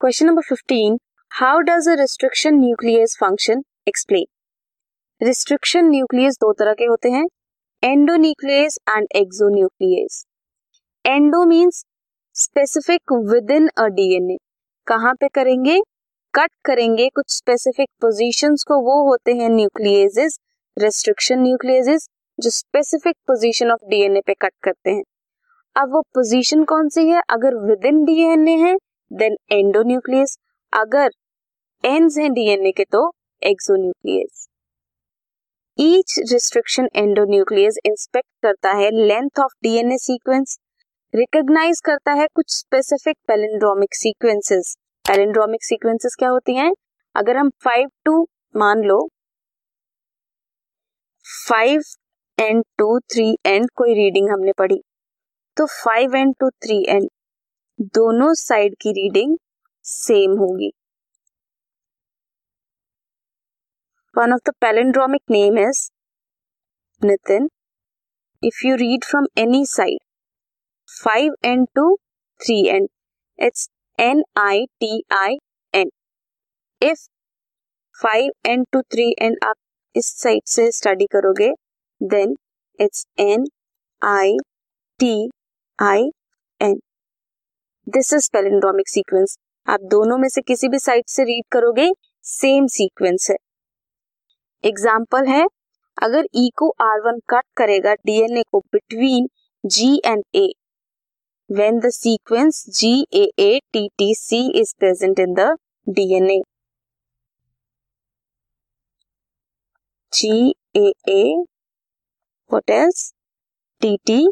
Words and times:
Question 0.00 0.26
number 0.26 0.42
fifteen 0.48 0.96
how 1.30 1.60
does 1.68 1.88
a 1.88 1.94
restriction 2.00 2.54
nuclease 2.54 3.16
function 3.20 3.62
explain 3.88 5.26
restriction 5.26 5.84
nuclease 5.84 6.34
दो 6.34 6.52
तरह 6.52 6.74
के 6.74 6.84
होते 6.84 7.10
हैं. 7.10 7.24
Endonuclease 7.82 8.78
and 8.88 9.06
exonuclease 9.16 10.22
endo 11.04 11.44
means 11.46 11.84
specific 12.36 13.12
within 13.50 13.68
a 13.68 13.86
DNA 13.96 14.36
कहाँ 14.86 15.14
पे 15.14 15.28
करेंगे? 15.34 15.80
कट 16.34 16.50
करेंगे. 16.64 17.08
कुछ 17.08 17.36
स्पेसिफिक 17.36 17.88
पोजीशंस 18.00 18.64
को 18.68 18.80
वो 18.82 19.02
होते 19.08 19.34
हैं 19.34 19.50
न्यूक्लियस 19.50 20.38
रेस्ट्रिक्शन 20.76 21.42
न्यूक्लियस 21.42 22.08
जो 22.38 22.50
स्पेसिफिक 22.50 23.16
पोजीशन 23.26 23.70
ऑफ़ 23.70 23.88
डीएनए 23.90 24.20
पे 24.26 24.34
कट 24.34 24.54
करते 24.62 24.90
हैं. 24.90 25.02
अब 25.76 25.92
वो 25.92 26.02
पोजीशन 26.14 26.64
कौन 26.64 26.88
सी 26.88 27.08
है? 27.08 27.22
अगर 27.30 27.64
विद 27.66 27.86
इन 27.86 28.04
डीएनए 28.04 28.56
है 28.60 28.76
देन 29.10 29.36
एंडोन्यूक्लियस 29.52 30.36
अगर 30.72 31.10
एंड्स 31.84 32.18
हैं 32.18 32.32
डीएनए 32.32 32.72
के 32.72 32.84
तो 32.84 33.10
exonuclease 33.42 34.46
each 35.78 36.14
restriction 36.32 36.88
endonuclease 36.96 37.78
inspect 37.86 38.28
करता 38.42 38.72
है 38.72 38.90
length 38.92 39.40
of 39.40 39.52
DNA 39.62 39.96
sequence 39.98 40.58
recognise 41.14 41.80
करता 41.84 42.12
है 42.12 42.26
कुछ 42.34 42.50
specific 42.50 43.16
palindromic 43.28 43.94
sequences 43.94 44.74
palindromic 45.04 45.64
sequences 45.64 46.16
क्या 46.18 46.28
होती 46.28 46.54
हैं? 46.54 46.72
अगर 47.14 47.36
हम 47.36 47.50
फाइव 47.64 47.88
टू 48.04 48.26
मान 48.54 48.82
लो 48.82 48.98
five 51.26 51.82
end 52.38 52.64
to 52.78 52.98
three 53.12 53.30
end 53.46 53.68
कोई 53.76 53.94
रीडिंग 53.94 54.28
हमने 54.30 54.52
पढ़ी 54.58 54.80
तो 55.56 55.66
five 55.74 56.16
end 56.16 56.34
to 56.40 56.50
three 56.50 56.84
end 56.88 57.08
दोनों 57.78 58.32
साइड 58.34 58.74
की 58.74 58.90
रीडिंग 58.92 59.36
सेम 59.84 60.32
होगी। 60.38 60.70
One 64.14 64.32
of 64.32 64.40
the 64.46 64.52
palindromic 64.60 65.22
name 65.30 65.58
is 65.58 65.82
Nitin 67.02 67.48
if 68.42 68.66
you 68.66 68.74
read 68.76 69.04
from 69.04 69.26
any 69.38 69.64
side 69.66 69.98
five 70.88 71.34
end 71.44 71.64
to 71.74 71.94
three 72.40 72.58
end 72.68 72.88
it's 73.38 73.68
N 73.98 74.22
I 74.38 74.66
T 74.80 74.90
I 75.12 75.38
N 75.74 75.90
if 76.82 77.06
five 77.94 78.32
end 78.46 78.64
to 78.72 78.82
three 78.82 79.10
end 79.22 79.38
आप 79.44 79.56
इस 79.94 80.12
side 80.22 80.42
से 80.46 80.70
study 80.72 81.06
करोगे 81.12 81.52
then 82.00 82.36
it's 82.78 83.06
N 83.20 83.46
I 84.02 84.36
T 85.00 85.14
I 85.78 86.10
N 86.60 86.78
this 87.88 88.12
is 88.14 88.28
palindromic 88.32 88.88
sequence 88.88 89.36
आप 89.66 89.80
दोनों 89.90 90.18
में 90.18 90.28
से 90.28 90.40
किसी 90.42 90.68
भी 90.68 90.78
साइड 90.78 91.04
से 91.08 91.24
रीड 91.24 91.44
करोगे 91.52 91.90
सेम 92.24 92.66
सीक्वेंस 92.72 93.26
है 93.30 93.36
एग्ज़ाम्पल 94.64 95.26
है 95.28 95.44
अगर 95.98 96.26
E 96.36 96.48
co 96.58 96.68
R 96.82 97.00
one 97.00 97.18
cut 97.30 97.44
करेगा 97.56 97.94
डीएनए 98.06 98.42
को 98.52 98.60
between 98.72 99.28
G 99.64 99.94
and 100.06 100.24
A 100.36 100.48
when 101.50 101.80
the 101.80 101.90
sequence 101.90 102.66
GAATTC 102.70 104.50
is 104.54 104.74
present 104.74 105.18
in 105.18 105.32
the 105.32 105.56
DNA. 105.86 106.42
GAA, 110.12 111.44
what 112.50 112.64
else? 112.68 113.12
TTC. 113.82 114.28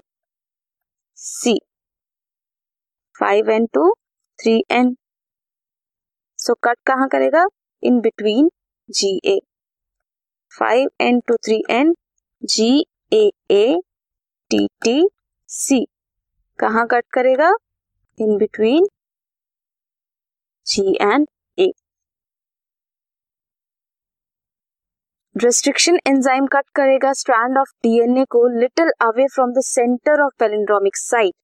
5 3.17 3.48
and 3.48 3.69
2, 3.72 3.92
3 4.39 4.63
and. 4.70 4.96
So 6.39 6.55
cut 6.63 6.77
कहाँ 6.86 7.08
करेगा? 7.08 7.45
In 7.83 8.01
between 8.02 8.48
GA. 8.89 9.39
5 10.52 10.89
and 11.01 11.23
2, 11.27 11.36
3 11.45 11.63
and 11.70 11.95
GAA, 12.42 13.64
TTC. 14.51 15.85
कहा 16.58 16.85
cut 16.91 17.05
करेगा 17.13 17.48
in 18.18 18.36
between 18.39 18.86
G 20.67 20.83
and 21.02 21.27
a 21.58 21.70
restriction 25.36 25.98
enzyme 26.07 26.46
cut 26.52 26.64
करेगा 26.77 27.12
strand 27.12 27.58
of 27.58 27.73
DNA 27.83 28.24
को 28.30 28.46
little 28.61 28.91
away 29.08 29.27
from 29.35 29.52
the 29.52 29.62
centre 29.64 30.23
of 30.24 30.33
palindromic 30.41 30.96
site 30.96 31.35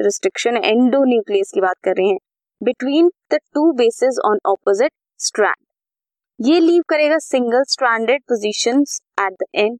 restriction 0.00 0.56
endonuclease 0.56 1.50
की 1.54 1.60
बात 1.60 1.76
कर 1.84 1.94
रहे 1.96 2.06
हैं 2.06 2.18
between 2.60 3.10
the 3.32 3.38
two 3.54 3.70
bases 3.72 4.18
on 4.26 4.38
opposite 4.46 4.90
strand 5.20 6.46
ये 6.46 6.58
लीव 6.60 6.82
करेगा 6.88 7.18
single 7.18 7.62
stranded 7.68 8.22
position 8.28 8.82
at 9.20 9.32
the 9.32 9.46
end 9.54 9.78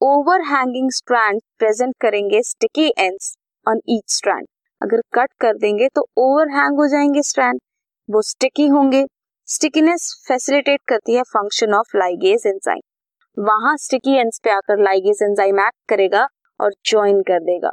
overhanging 0.46 0.90
strand 0.92 1.40
present 1.58 1.94
करेंगे 2.00 2.42
sticky 2.42 2.86
ends 2.98 3.34
on 3.66 3.80
each 3.88 4.12
strand 4.12 4.46
अगर 4.80 5.02
cut 5.14 5.32
कर 5.40 5.56
देंगे 5.56 5.88
तो 5.94 6.06
ओवर 6.18 6.50
हैंग 6.50 6.78
हो 6.78 6.86
जाएँगे 6.88 7.22
स्ट्रैंड 7.22 7.60
वो 8.08 8.22
स्टिकी 8.22 8.66
होंगे. 8.68 9.04
स्टिकीनेस 9.48 10.10
फैसिलिटेट 10.28 10.80
करती 10.88 11.14
है 11.14 11.22
फ़ंक्शन 11.32 11.74
ऑफ़ 11.74 11.96
लाइगेज 11.96 12.46
एंजाइम 12.46 13.44
वहाँ 13.46 13.76
स्टिकी 13.80 14.16
एंड्स 14.16 14.40
पे 14.44 14.50
आकर 14.50 14.82
लाइगेज 14.82 15.22
एंजाइम 15.22 15.60
एक्ट 15.60 15.88
करेगा 15.88 16.26
और 16.60 16.74
ज्वाइन 16.84 17.22
कर 17.22 17.40
देगा. 17.44 17.72